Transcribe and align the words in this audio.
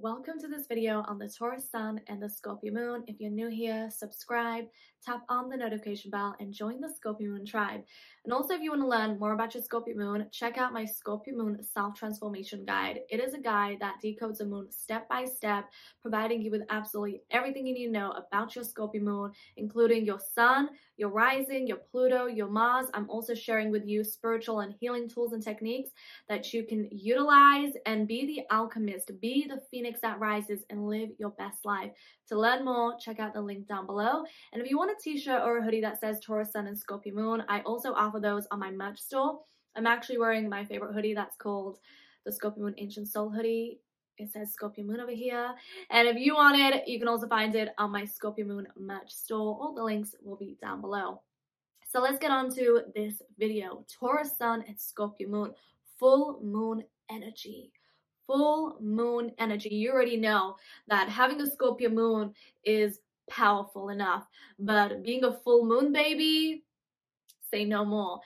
welcome 0.00 0.38
to 0.38 0.46
this 0.46 0.68
video 0.68 1.02
on 1.08 1.18
the 1.18 1.28
Taurus 1.28 1.68
Sun 1.68 2.00
and 2.06 2.22
the 2.22 2.30
Scorpio 2.30 2.72
Moon. 2.72 3.02
If 3.08 3.16
you're 3.18 3.32
new 3.32 3.48
here, 3.48 3.90
subscribe, 3.90 4.66
tap 5.04 5.22
on 5.28 5.48
the 5.48 5.56
notification 5.56 6.12
bell, 6.12 6.36
and 6.38 6.52
join 6.52 6.80
the 6.80 6.88
Scorpio 6.88 7.30
Moon 7.30 7.44
tribe. 7.44 7.80
And 8.24 8.32
also, 8.32 8.54
if 8.54 8.60
you 8.60 8.70
want 8.70 8.82
to 8.82 8.88
learn 8.88 9.18
more 9.18 9.32
about 9.32 9.54
your 9.54 9.62
Scorpio 9.64 9.96
Moon, 9.96 10.28
check 10.30 10.56
out 10.56 10.72
my 10.72 10.84
Scorpio 10.84 11.34
Moon 11.34 11.60
Self 11.64 11.96
Transformation 11.96 12.64
Guide. 12.64 13.00
It 13.10 13.18
is 13.18 13.34
a 13.34 13.40
guide 13.40 13.78
that 13.80 13.96
decodes 14.04 14.38
the 14.38 14.44
moon 14.44 14.70
step 14.70 15.08
by 15.08 15.24
step, 15.24 15.64
providing 16.00 16.42
you 16.42 16.52
with 16.52 16.62
absolutely 16.70 17.22
everything 17.32 17.66
you 17.66 17.74
need 17.74 17.86
to 17.86 17.92
know 17.92 18.12
about 18.12 18.54
your 18.54 18.64
Scorpio 18.64 19.02
Moon, 19.02 19.32
including 19.56 20.04
your 20.04 20.20
Sun, 20.20 20.68
your 20.96 21.10
rising, 21.10 21.66
your 21.66 21.78
Pluto, 21.90 22.26
your 22.26 22.48
Mars. 22.48 22.86
I'm 22.94 23.10
also 23.10 23.34
sharing 23.34 23.72
with 23.72 23.84
you 23.84 24.04
spiritual 24.04 24.60
and 24.60 24.74
healing 24.78 25.08
tools 25.08 25.32
and 25.32 25.42
techniques 25.42 25.90
that 26.28 26.52
you 26.52 26.64
can 26.64 26.88
utilize 26.92 27.72
and 27.84 28.06
be 28.06 28.26
the 28.26 28.54
alchemist, 28.54 29.10
be 29.20 29.46
the 29.48 29.60
phoenix 29.70 29.87
that 30.02 30.20
rises, 30.20 30.64
and 30.70 30.88
live 30.88 31.10
your 31.18 31.30
best 31.30 31.64
life. 31.64 31.90
To 32.28 32.38
learn 32.38 32.64
more, 32.64 32.96
check 32.98 33.18
out 33.20 33.32
the 33.32 33.40
link 33.40 33.66
down 33.66 33.86
below. 33.86 34.24
And 34.52 34.62
if 34.62 34.70
you 34.70 34.76
want 34.76 34.90
a 34.90 35.02
t 35.02 35.18
shirt 35.18 35.42
or 35.42 35.58
a 35.58 35.64
hoodie 35.64 35.80
that 35.80 36.00
says 36.00 36.20
Taurus 36.20 36.52
Sun 36.52 36.66
and 36.66 36.78
Scorpio 36.78 37.14
Moon, 37.14 37.42
I 37.48 37.60
also 37.60 37.92
offer 37.92 38.20
those 38.20 38.46
on 38.50 38.60
my 38.60 38.70
merch 38.70 38.98
store. 38.98 39.40
I'm 39.76 39.86
actually 39.86 40.18
wearing 40.18 40.48
my 40.48 40.64
favorite 40.64 40.94
hoodie 40.94 41.14
that's 41.14 41.36
called 41.36 41.78
the 42.24 42.32
Scorpio 42.32 42.64
Moon 42.64 42.74
Ancient 42.78 43.08
Soul 43.08 43.30
hoodie. 43.30 43.80
It 44.18 44.32
says 44.32 44.52
Scorpio 44.52 44.84
Moon 44.84 45.00
over 45.00 45.12
here. 45.12 45.54
And 45.90 46.08
if 46.08 46.16
you 46.16 46.34
want 46.34 46.58
it, 46.58 46.88
you 46.88 46.98
can 46.98 47.08
also 47.08 47.28
find 47.28 47.54
it 47.54 47.70
on 47.78 47.92
my 47.92 48.04
Scorpio 48.04 48.44
Moon 48.44 48.66
merch 48.76 49.10
store. 49.10 49.56
All 49.60 49.74
the 49.74 49.84
links 49.84 50.14
will 50.22 50.36
be 50.36 50.56
down 50.60 50.80
below. 50.80 51.22
So 51.86 52.00
let's 52.00 52.18
get 52.18 52.30
on 52.30 52.52
to 52.54 52.82
this 52.94 53.22
video. 53.38 53.84
Taurus 53.88 54.36
Sun 54.36 54.64
and 54.66 54.78
Scorpio 54.78 55.28
Moon, 55.28 55.54
full 55.98 56.40
moon 56.42 56.84
energy. 57.10 57.72
Full 58.28 58.76
moon 58.80 59.32
energy. 59.38 59.70
You 59.70 59.90
already 59.90 60.16
know 60.16 60.56
that 60.86 61.08
having 61.08 61.40
a 61.40 61.50
Scorpio 61.50 61.88
moon 61.88 62.34
is 62.64 63.00
powerful 63.28 63.88
enough, 63.88 64.26
but 64.58 65.02
being 65.02 65.24
a 65.24 65.32
full 65.32 65.64
moon 65.64 65.92
baby, 65.92 66.62
say 67.50 67.64
no 67.64 67.84
more. 67.84 68.20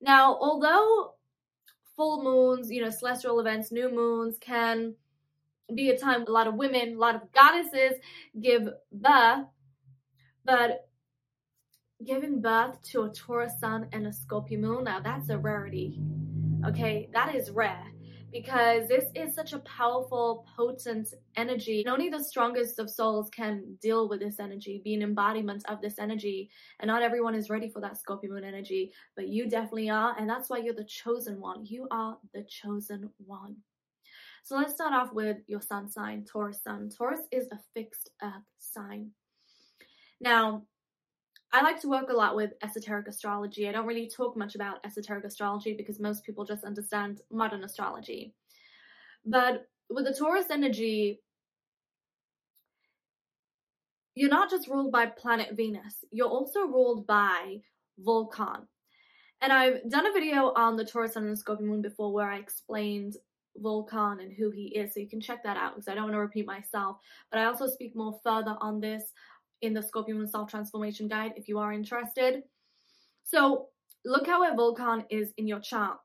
Now, 0.00 0.36
although 0.36 1.14
full 1.96 2.22
moons, 2.22 2.70
you 2.70 2.82
know, 2.82 2.90
celestial 2.90 3.40
events, 3.40 3.72
new 3.72 3.90
moons 3.90 4.36
can 4.38 4.94
be 5.74 5.90
a 5.90 5.98
time 5.98 6.24
a 6.26 6.30
lot 6.30 6.46
of 6.46 6.54
women, 6.54 6.94
a 6.94 6.98
lot 6.98 7.16
of 7.16 7.32
goddesses 7.32 7.94
give 8.40 8.68
birth, 8.92 9.46
but 10.44 10.88
giving 12.04 12.40
birth 12.40 12.80
to 12.82 13.02
a 13.02 13.10
Taurus 13.10 13.58
sun 13.58 13.88
and 13.92 14.06
a 14.06 14.12
Scorpio 14.12 14.58
moon, 14.60 14.84
now 14.84 15.00
that's 15.00 15.30
a 15.30 15.38
rarity. 15.38 15.98
Okay, 16.66 17.08
that 17.12 17.34
is 17.34 17.50
rare 17.50 17.86
because 18.40 18.86
this 18.86 19.06
is 19.14 19.34
such 19.34 19.54
a 19.54 19.60
powerful, 19.60 20.46
potent 20.54 21.14
energy. 21.36 21.82
And 21.82 21.92
only 21.92 22.10
the 22.10 22.22
strongest 22.22 22.78
of 22.78 22.90
souls 22.90 23.30
can 23.30 23.78
deal 23.80 24.08
with 24.08 24.20
this 24.20 24.38
energy, 24.38 24.82
be 24.84 24.94
an 24.94 25.02
embodiment 25.02 25.64
of 25.68 25.80
this 25.80 25.98
energy. 25.98 26.50
And 26.80 26.88
not 26.88 27.02
everyone 27.02 27.34
is 27.34 27.48
ready 27.48 27.70
for 27.70 27.80
that 27.80 27.96
Scorpio 27.96 28.30
moon 28.30 28.44
energy, 28.44 28.92
but 29.14 29.28
you 29.28 29.48
definitely 29.48 29.88
are. 29.88 30.14
And 30.18 30.28
that's 30.28 30.50
why 30.50 30.58
you're 30.58 30.74
the 30.74 30.84
chosen 30.84 31.40
one. 31.40 31.64
You 31.64 31.88
are 31.90 32.18
the 32.34 32.44
chosen 32.44 33.08
one. 33.24 33.56
So 34.44 34.56
let's 34.56 34.74
start 34.74 34.92
off 34.92 35.14
with 35.14 35.38
your 35.46 35.62
sun 35.62 35.88
sign, 35.88 36.24
Taurus 36.24 36.62
sun. 36.62 36.90
Taurus 36.90 37.22
is 37.32 37.48
a 37.52 37.58
fixed 37.72 38.10
earth 38.22 38.44
sign. 38.58 39.12
Now, 40.20 40.62
I 41.56 41.62
like 41.62 41.80
to 41.80 41.88
work 41.88 42.10
a 42.10 42.12
lot 42.12 42.36
with 42.36 42.52
esoteric 42.62 43.08
astrology. 43.08 43.66
I 43.66 43.72
don't 43.72 43.86
really 43.86 44.10
talk 44.10 44.36
much 44.36 44.56
about 44.56 44.84
esoteric 44.84 45.24
astrology 45.24 45.72
because 45.72 45.98
most 45.98 46.22
people 46.22 46.44
just 46.44 46.64
understand 46.64 47.22
modern 47.32 47.64
astrology. 47.64 48.34
But 49.24 49.66
with 49.88 50.04
the 50.04 50.12
Taurus 50.12 50.50
energy, 50.50 51.22
you're 54.14 54.28
not 54.28 54.50
just 54.50 54.68
ruled 54.68 54.92
by 54.92 55.06
planet 55.06 55.56
Venus, 55.56 56.04
you're 56.12 56.28
also 56.28 56.60
ruled 56.60 57.06
by 57.06 57.62
Vulcan. 58.00 58.68
And 59.40 59.50
I've 59.50 59.88
done 59.88 60.06
a 60.06 60.12
video 60.12 60.52
on 60.56 60.76
the 60.76 60.84
Taurus 60.84 61.14
Sun 61.14 61.22
and 61.22 61.32
the 61.32 61.38
Scorpio 61.38 61.66
Moon 61.66 61.80
before 61.80 62.12
where 62.12 62.30
I 62.30 62.36
explained 62.36 63.16
Vulcan 63.56 64.20
and 64.20 64.30
who 64.30 64.50
he 64.50 64.66
is, 64.76 64.92
so 64.92 65.00
you 65.00 65.08
can 65.08 65.22
check 65.22 65.42
that 65.44 65.56
out 65.56 65.74
because 65.74 65.88
I 65.88 65.94
don't 65.94 66.04
want 66.04 66.16
to 66.16 66.20
repeat 66.20 66.46
myself. 66.46 66.98
But 67.30 67.40
I 67.40 67.46
also 67.46 67.66
speak 67.66 67.96
more 67.96 68.20
further 68.22 68.56
on 68.60 68.78
this 68.78 69.14
in 69.66 69.74
the 69.74 69.82
Scorpio 69.82 70.14
Moon 70.14 70.28
Self 70.28 70.50
Transformation 70.50 71.08
Guide 71.08 71.32
if 71.36 71.48
you 71.48 71.58
are 71.58 71.72
interested. 71.72 72.42
So 73.24 73.66
look 74.04 74.26
how 74.26 74.40
where 74.40 74.54
Vulcan 74.54 75.04
is 75.10 75.32
in 75.36 75.46
your 75.48 75.60
chart 75.60 75.98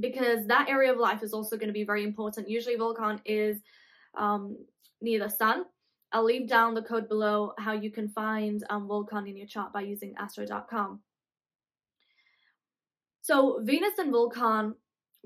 because 0.00 0.46
that 0.46 0.68
area 0.68 0.92
of 0.92 0.98
life 0.98 1.22
is 1.22 1.34
also 1.34 1.56
going 1.56 1.68
to 1.68 1.72
be 1.72 1.84
very 1.84 2.04
important. 2.04 2.48
Usually 2.48 2.76
Vulcan 2.76 3.20
is 3.24 3.58
um, 4.16 4.56
near 5.00 5.18
the 5.18 5.28
sun. 5.28 5.64
I'll 6.12 6.24
leave 6.24 6.48
down 6.48 6.74
the 6.74 6.82
code 6.82 7.08
below 7.08 7.52
how 7.58 7.72
you 7.72 7.90
can 7.90 8.08
find 8.08 8.64
um, 8.70 8.86
Vulcan 8.86 9.26
in 9.26 9.36
your 9.36 9.46
chart 9.46 9.72
by 9.72 9.82
using 9.82 10.14
astro.com. 10.18 11.00
So 13.20 13.60
Venus 13.62 13.98
and 13.98 14.10
Vulcan 14.10 14.74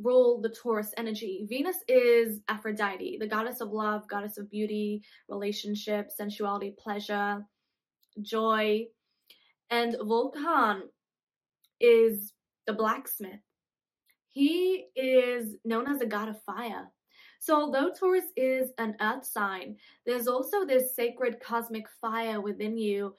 rule 0.00 0.40
the 0.40 0.48
Taurus 0.48 0.92
energy. 0.96 1.46
Venus 1.48 1.76
is 1.86 2.40
Aphrodite, 2.48 3.18
the 3.20 3.26
goddess 3.26 3.60
of 3.60 3.70
love, 3.70 4.08
goddess 4.08 4.38
of 4.38 4.50
beauty, 4.50 5.02
relationship, 5.28 6.10
sensuality, 6.10 6.74
pleasure, 6.78 7.44
joy. 8.20 8.86
And 9.70 9.96
Vulcan 10.02 10.82
is 11.80 12.32
the 12.66 12.72
blacksmith. 12.72 13.40
He 14.28 14.86
is 14.96 15.56
known 15.64 15.88
as 15.88 15.98
the 15.98 16.06
god 16.06 16.28
of 16.28 16.42
fire. 16.42 16.88
So, 17.38 17.56
although 17.56 17.90
Taurus 17.92 18.26
is 18.36 18.70
an 18.78 18.94
earth 19.00 19.24
sign, 19.24 19.76
there's 20.06 20.28
also 20.28 20.64
this 20.64 20.94
sacred 20.94 21.40
cosmic 21.40 21.86
fire 22.00 22.40
within 22.40 22.78
you. 22.78 23.16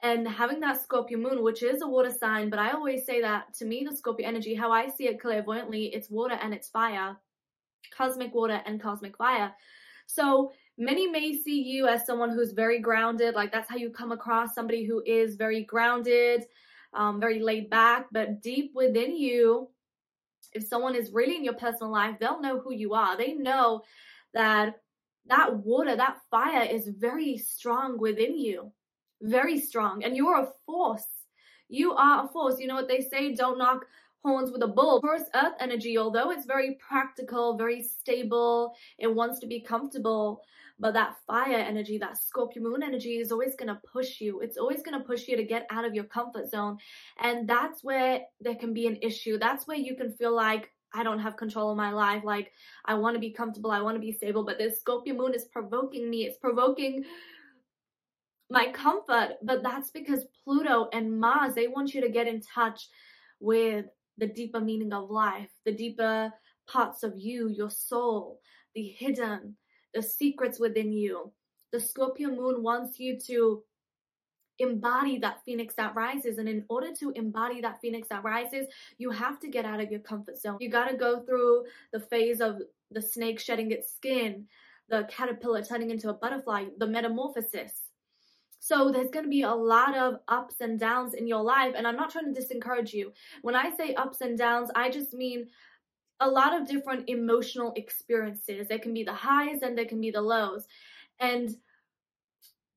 And 0.00 0.28
having 0.28 0.60
that 0.60 0.80
Scorpio 0.80 1.18
moon, 1.18 1.42
which 1.42 1.62
is 1.62 1.82
a 1.82 1.88
water 1.88 2.12
sign, 2.12 2.50
but 2.50 2.60
I 2.60 2.70
always 2.70 3.04
say 3.04 3.20
that 3.22 3.52
to 3.54 3.64
me, 3.64 3.84
the 3.88 3.96
Scorpio 3.96 4.28
energy, 4.28 4.54
how 4.54 4.70
I 4.70 4.88
see 4.88 5.08
it 5.08 5.20
clairvoyantly, 5.20 5.86
it's 5.86 6.08
water 6.08 6.38
and 6.40 6.54
it's 6.54 6.68
fire, 6.68 7.16
cosmic 7.96 8.32
water 8.32 8.62
and 8.64 8.80
cosmic 8.80 9.16
fire. 9.16 9.52
So, 10.06 10.52
Many 10.76 11.06
may 11.06 11.36
see 11.36 11.62
you 11.62 11.86
as 11.86 12.04
someone 12.04 12.30
who's 12.30 12.52
very 12.52 12.80
grounded, 12.80 13.34
like 13.34 13.52
that's 13.52 13.70
how 13.70 13.76
you 13.76 13.90
come 13.90 14.10
across 14.10 14.54
somebody 14.54 14.84
who 14.84 15.02
is 15.06 15.36
very 15.36 15.62
grounded, 15.62 16.46
um, 16.92 17.20
very 17.20 17.40
laid 17.40 17.70
back, 17.70 18.06
but 18.10 18.42
deep 18.42 18.72
within 18.74 19.16
you, 19.16 19.68
if 20.52 20.64
someone 20.64 20.94
is 20.94 21.12
really 21.12 21.36
in 21.36 21.44
your 21.44 21.54
personal 21.54 21.92
life, 21.92 22.16
they'll 22.18 22.40
know 22.40 22.58
who 22.58 22.72
you 22.72 22.94
are. 22.94 23.16
They 23.16 23.34
know 23.34 23.82
that 24.32 24.80
that 25.26 25.56
water, 25.58 25.96
that 25.96 26.18
fire 26.30 26.64
is 26.64 26.88
very 26.88 27.38
strong 27.38 27.98
within 27.98 28.36
you, 28.36 28.72
very 29.22 29.60
strong, 29.60 30.04
and 30.04 30.16
you're 30.16 30.40
a 30.40 30.52
force. 30.66 31.06
You 31.68 31.94
are 31.94 32.24
a 32.24 32.28
force. 32.28 32.58
You 32.58 32.66
know 32.66 32.74
what 32.74 32.88
they 32.88 33.00
say? 33.00 33.34
Don't 33.34 33.58
knock 33.58 33.86
horns 34.22 34.50
with 34.50 34.62
a 34.62 34.68
bull. 34.68 35.00
Taurus 35.00 35.24
earth 35.34 35.54
energy, 35.60 35.98
although 35.98 36.30
it's 36.30 36.46
very 36.46 36.78
practical, 36.86 37.56
very 37.56 37.82
stable, 37.82 38.74
it 38.98 39.12
wants 39.12 39.38
to 39.40 39.46
be 39.46 39.60
comfortable. 39.60 40.42
But 40.78 40.94
that 40.94 41.14
fire 41.26 41.56
energy, 41.56 41.98
that 41.98 42.18
Scorpio 42.18 42.62
moon 42.62 42.82
energy 42.82 43.18
is 43.18 43.30
always 43.30 43.54
going 43.54 43.68
to 43.68 43.80
push 43.92 44.20
you. 44.20 44.40
It's 44.40 44.56
always 44.56 44.82
going 44.82 44.98
to 44.98 45.06
push 45.06 45.28
you 45.28 45.36
to 45.36 45.44
get 45.44 45.66
out 45.70 45.84
of 45.84 45.94
your 45.94 46.04
comfort 46.04 46.50
zone. 46.50 46.78
And 47.20 47.48
that's 47.48 47.84
where 47.84 48.22
there 48.40 48.56
can 48.56 48.74
be 48.74 48.86
an 48.88 48.98
issue. 49.00 49.38
That's 49.38 49.68
where 49.68 49.76
you 49.76 49.94
can 49.96 50.12
feel 50.12 50.34
like, 50.34 50.70
I 50.96 51.02
don't 51.02 51.18
have 51.18 51.36
control 51.36 51.70
of 51.70 51.76
my 51.76 51.92
life. 51.92 52.22
Like, 52.24 52.52
I 52.84 52.94
want 52.94 53.14
to 53.14 53.20
be 53.20 53.32
comfortable. 53.32 53.72
I 53.72 53.82
want 53.82 53.96
to 53.96 54.00
be 54.00 54.12
stable. 54.12 54.44
But 54.44 54.58
this 54.58 54.80
Scorpio 54.80 55.14
moon 55.14 55.34
is 55.34 55.44
provoking 55.44 56.08
me. 56.08 56.24
It's 56.24 56.38
provoking 56.38 57.04
my 58.48 58.70
comfort. 58.70 59.34
But 59.42 59.62
that's 59.62 59.90
because 59.90 60.24
Pluto 60.44 60.88
and 60.92 61.18
Mars, 61.18 61.54
they 61.54 61.66
want 61.66 61.94
you 61.94 62.00
to 62.00 62.08
get 62.08 62.28
in 62.28 62.40
touch 62.40 62.88
with 63.40 63.86
the 64.18 64.26
deeper 64.26 64.60
meaning 64.60 64.92
of 64.92 65.10
life, 65.10 65.50
the 65.64 65.72
deeper 65.72 66.32
parts 66.68 67.02
of 67.02 67.14
you, 67.16 67.48
your 67.48 67.70
soul, 67.70 68.38
the 68.76 68.86
hidden, 68.86 69.56
the 69.94 70.02
secrets 70.02 70.58
within 70.58 70.92
you. 70.92 71.32
The 71.72 71.80
Scorpio 71.80 72.30
moon 72.30 72.62
wants 72.62 73.00
you 73.00 73.18
to 73.20 73.62
embody 74.58 75.18
that 75.18 75.42
phoenix 75.44 75.74
that 75.74 75.94
rises. 75.94 76.38
And 76.38 76.48
in 76.48 76.64
order 76.68 76.92
to 77.00 77.10
embody 77.12 77.60
that 77.60 77.80
phoenix 77.80 78.08
that 78.08 78.22
rises, 78.22 78.66
you 78.98 79.10
have 79.10 79.40
to 79.40 79.48
get 79.48 79.64
out 79.64 79.80
of 79.80 79.90
your 79.90 80.00
comfort 80.00 80.38
zone. 80.38 80.58
You 80.60 80.68
got 80.68 80.88
to 80.88 80.96
go 80.96 81.20
through 81.20 81.64
the 81.92 82.00
phase 82.00 82.40
of 82.40 82.60
the 82.90 83.02
snake 83.02 83.40
shedding 83.40 83.72
its 83.72 83.92
skin, 83.92 84.46
the 84.88 85.08
caterpillar 85.10 85.62
turning 85.62 85.90
into 85.90 86.10
a 86.10 86.14
butterfly, 86.14 86.66
the 86.78 86.86
metamorphosis. 86.86 87.80
So 88.60 88.90
there's 88.90 89.10
going 89.10 89.24
to 89.24 89.30
be 89.30 89.42
a 89.42 89.50
lot 89.50 89.94
of 89.94 90.20
ups 90.28 90.56
and 90.60 90.80
downs 90.80 91.12
in 91.12 91.26
your 91.26 91.42
life. 91.42 91.74
And 91.76 91.86
I'm 91.86 91.96
not 91.96 92.10
trying 92.10 92.32
to 92.32 92.40
discourage 92.40 92.94
you. 92.94 93.12
When 93.42 93.54
I 93.54 93.74
say 93.76 93.94
ups 93.94 94.22
and 94.22 94.38
downs, 94.38 94.70
I 94.74 94.90
just 94.90 95.12
mean 95.12 95.48
a 96.20 96.28
lot 96.28 96.58
of 96.58 96.68
different 96.68 97.08
emotional 97.08 97.72
experiences. 97.76 98.68
There 98.68 98.78
can 98.78 98.94
be 98.94 99.04
the 99.04 99.12
highs 99.12 99.62
and 99.62 99.76
there 99.76 99.84
can 99.84 100.00
be 100.00 100.10
the 100.10 100.22
lows. 100.22 100.66
And 101.20 101.54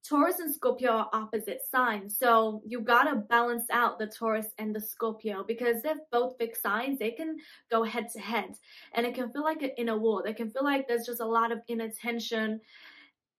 Taurus 0.08 0.40
and 0.40 0.54
Scorpio 0.54 0.92
are 0.92 1.10
opposite 1.12 1.62
signs. 1.70 2.18
So 2.18 2.62
you 2.66 2.80
gotta 2.80 3.16
balance 3.16 3.66
out 3.70 4.00
the 4.00 4.08
Taurus 4.08 4.48
and 4.58 4.74
the 4.74 4.80
Scorpio 4.80 5.44
because 5.46 5.82
they're 5.82 5.96
both 6.12 6.38
big 6.38 6.56
signs. 6.56 6.98
They 6.98 7.12
can 7.12 7.38
go 7.70 7.84
head 7.84 8.10
to 8.14 8.20
head 8.20 8.56
and 8.94 9.06
it 9.06 9.14
can 9.14 9.32
feel 9.32 9.44
like 9.44 9.64
an 9.64 9.72
inner 9.78 9.98
war. 9.98 10.24
They 10.24 10.34
can 10.34 10.50
feel 10.50 10.64
like 10.64 10.88
there's 10.88 11.06
just 11.06 11.20
a 11.20 11.26
lot 11.26 11.52
of 11.52 11.60
inner 11.68 11.90
tension 11.90 12.62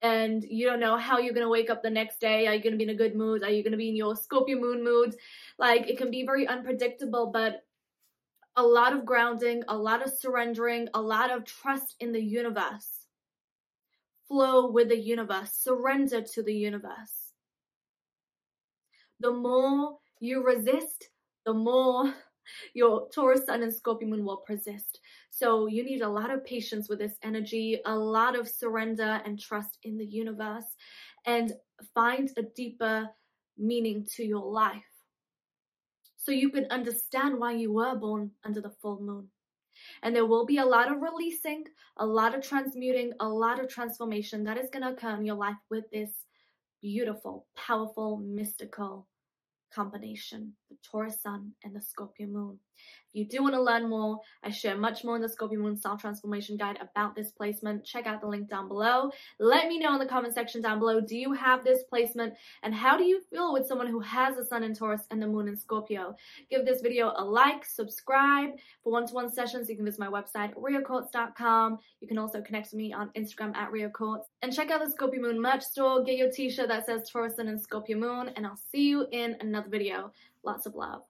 and 0.02 0.44
you 0.44 0.66
don't 0.66 0.78
know 0.78 0.96
how 0.96 1.18
you're 1.18 1.34
to 1.34 1.48
wake 1.48 1.70
up 1.70 1.82
the 1.82 1.90
next 1.90 2.20
day. 2.20 2.46
Are 2.46 2.54
you 2.54 2.70
to 2.70 2.76
be 2.76 2.84
in 2.84 2.90
a 2.90 2.94
good 2.94 3.16
mood? 3.16 3.42
Are 3.42 3.50
you 3.50 3.62
to 3.72 3.76
be 3.76 3.88
in 3.88 3.96
your 3.96 4.14
Scorpio 4.14 4.58
moon 4.58 4.84
mood? 4.84 5.16
Like 5.58 5.88
it 5.88 5.96
can 5.96 6.10
be 6.10 6.24
very 6.24 6.46
unpredictable, 6.46 7.30
but 7.32 7.64
a 8.58 8.62
lot 8.62 8.92
of 8.92 9.06
grounding, 9.06 9.62
a 9.68 9.76
lot 9.76 10.04
of 10.04 10.12
surrendering, 10.12 10.88
a 10.92 11.00
lot 11.00 11.30
of 11.30 11.44
trust 11.44 11.94
in 12.00 12.10
the 12.10 12.20
universe. 12.20 13.06
Flow 14.26 14.72
with 14.72 14.88
the 14.88 14.98
universe, 14.98 15.52
surrender 15.52 16.20
to 16.20 16.42
the 16.42 16.52
universe. 16.52 17.32
The 19.20 19.30
more 19.30 19.98
you 20.18 20.44
resist, 20.44 21.08
the 21.46 21.54
more 21.54 22.12
your 22.74 23.08
Taurus 23.14 23.46
Sun 23.46 23.62
and 23.62 23.72
Scorpio 23.72 24.08
Moon 24.08 24.24
will 24.24 24.38
persist. 24.38 24.98
So 25.30 25.68
you 25.68 25.84
need 25.84 26.02
a 26.02 26.08
lot 26.08 26.32
of 26.32 26.44
patience 26.44 26.88
with 26.88 26.98
this 26.98 27.14
energy, 27.22 27.80
a 27.86 27.94
lot 27.94 28.36
of 28.36 28.48
surrender 28.48 29.20
and 29.24 29.38
trust 29.38 29.78
in 29.84 29.96
the 29.96 30.04
universe, 30.04 30.66
and 31.26 31.52
find 31.94 32.28
a 32.36 32.42
deeper 32.42 33.08
meaning 33.56 34.04
to 34.16 34.24
your 34.24 34.44
life. 34.50 34.87
So 36.28 36.32
you 36.32 36.50
can 36.50 36.66
understand 36.70 37.38
why 37.38 37.52
you 37.52 37.72
were 37.72 37.94
born 37.96 38.32
under 38.44 38.60
the 38.60 38.68
full 38.82 39.00
moon. 39.00 39.28
And 40.02 40.14
there 40.14 40.26
will 40.26 40.44
be 40.44 40.58
a 40.58 40.66
lot 40.66 40.92
of 40.92 41.00
releasing, 41.00 41.64
a 41.96 42.04
lot 42.04 42.34
of 42.34 42.42
transmuting, 42.42 43.14
a 43.18 43.26
lot 43.26 43.58
of 43.58 43.70
transformation 43.70 44.44
that 44.44 44.58
is 44.58 44.68
going 44.68 44.82
to 44.82 44.90
occur 44.90 45.16
in 45.16 45.24
your 45.24 45.36
life 45.36 45.56
with 45.70 45.90
this 45.90 46.10
beautiful, 46.82 47.46
powerful, 47.56 48.18
mystical 48.18 49.08
combination, 49.72 50.52
the 50.68 50.76
Taurus 50.82 51.20
Sun 51.22 51.52
and 51.64 51.74
the 51.74 51.80
Scorpio 51.80 52.26
Moon. 52.26 52.58
If 53.12 53.14
you 53.14 53.26
do 53.26 53.42
want 53.42 53.54
to 53.54 53.62
learn 53.62 53.88
more, 53.88 54.20
I 54.44 54.50
share 54.50 54.76
much 54.76 55.02
more 55.02 55.16
in 55.16 55.22
the 55.22 55.28
Scorpio 55.28 55.58
Moon 55.58 55.76
Star 55.76 55.96
Transformation 55.96 56.56
Guide 56.56 56.78
about 56.80 57.16
this 57.16 57.32
placement. 57.32 57.84
Check 57.84 58.06
out 58.06 58.20
the 58.20 58.28
link 58.28 58.48
down 58.48 58.68
below. 58.68 59.10
Let 59.40 59.66
me 59.66 59.78
know 59.78 59.94
in 59.94 59.98
the 59.98 60.06
comment 60.06 60.34
section 60.34 60.60
down 60.60 60.78
below, 60.78 61.00
do 61.00 61.16
you 61.16 61.32
have 61.32 61.64
this 61.64 61.82
placement 61.84 62.34
and 62.62 62.74
how 62.74 62.96
do 62.96 63.04
you 63.04 63.20
feel 63.30 63.52
with 63.52 63.66
someone 63.66 63.86
who 63.86 64.00
has 64.00 64.36
the 64.36 64.44
Sun 64.44 64.62
in 64.62 64.74
Taurus 64.74 65.02
and 65.10 65.22
the 65.22 65.26
Moon 65.26 65.48
in 65.48 65.56
Scorpio? 65.56 66.14
Give 66.50 66.64
this 66.64 66.82
video 66.82 67.12
a 67.16 67.24
like, 67.24 67.64
subscribe. 67.64 68.50
For 68.84 68.92
one-to-one 68.92 69.32
sessions, 69.32 69.68
you 69.68 69.76
can 69.76 69.84
visit 69.84 70.00
my 70.00 70.08
website, 70.08 70.54
riaquartz.com. 70.54 71.78
You 72.00 72.08
can 72.08 72.18
also 72.18 72.42
connect 72.42 72.66
with 72.66 72.78
me 72.78 72.92
on 72.92 73.10
Instagram 73.16 73.56
at 73.56 73.72
riaquartz. 73.72 74.24
And 74.42 74.52
check 74.52 74.70
out 74.70 74.84
the 74.84 74.90
Scorpio 74.90 75.20
Moon 75.20 75.40
merch 75.40 75.62
store. 75.62 76.04
Get 76.04 76.16
your 76.16 76.30
t-shirt 76.30 76.68
that 76.68 76.86
says 76.86 77.08
Taurus 77.10 77.36
Sun 77.36 77.48
and 77.48 77.60
Scorpio 77.60 77.96
Moon. 77.96 78.30
And 78.36 78.46
I'll 78.46 78.60
see 78.70 78.88
you 78.88 79.06
in 79.10 79.36
another 79.40 79.68
video. 79.68 80.12
Lots 80.48 80.64
of 80.64 80.74
love. 80.74 81.02